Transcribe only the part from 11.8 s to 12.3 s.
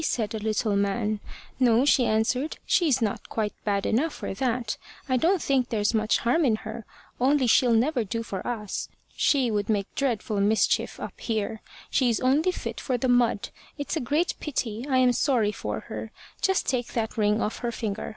She's